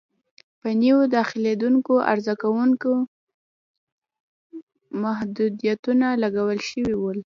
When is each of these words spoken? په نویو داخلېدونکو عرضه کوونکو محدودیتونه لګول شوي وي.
په 0.59 0.67
نویو 0.81 1.01
داخلېدونکو 1.17 1.93
عرضه 2.11 2.33
کوونکو 2.43 2.91
محدودیتونه 5.03 6.07
لګول 6.23 6.59
شوي 6.69 6.93
وي. 7.01 7.13